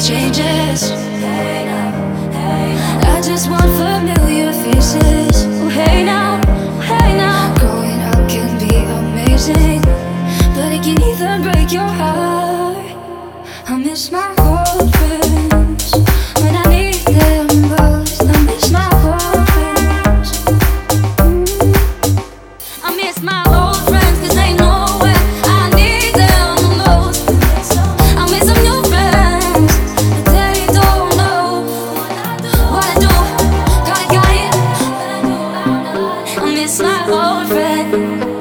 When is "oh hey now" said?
5.46-6.36